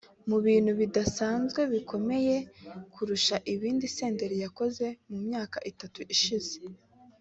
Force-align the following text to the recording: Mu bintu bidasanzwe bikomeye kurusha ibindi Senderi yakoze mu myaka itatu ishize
Mu 0.29 0.37
bintu 0.45 0.71
bidasanzwe 0.79 1.61
bikomeye 1.73 2.35
kurusha 2.93 3.35
ibindi 3.53 3.85
Senderi 3.95 4.37
yakoze 4.45 4.85
mu 5.09 5.17
myaka 5.27 5.57
itatu 5.71 5.99
ishize 6.15 6.55